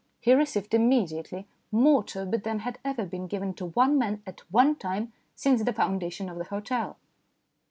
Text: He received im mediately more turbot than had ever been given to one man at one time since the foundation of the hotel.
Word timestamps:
He 0.19 0.33
received 0.33 0.73
im 0.73 0.89
mediately 0.89 1.45
more 1.71 2.03
turbot 2.03 2.43
than 2.43 2.57
had 2.61 2.79
ever 2.83 3.05
been 3.05 3.27
given 3.27 3.53
to 3.53 3.67
one 3.67 3.99
man 3.99 4.23
at 4.25 4.39
one 4.51 4.75
time 4.75 5.13
since 5.35 5.61
the 5.61 5.73
foundation 5.73 6.27
of 6.27 6.39
the 6.39 6.45
hotel. 6.45 6.97